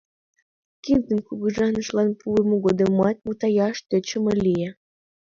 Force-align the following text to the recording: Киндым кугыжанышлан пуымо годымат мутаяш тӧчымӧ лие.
Киндым 0.83 1.19
кугыжанышлан 1.27 2.09
пуымо 2.19 2.55
годымат 2.65 3.17
мутаяш 3.25 3.77
тӧчымӧ 3.89 4.33
лие. 4.45 4.69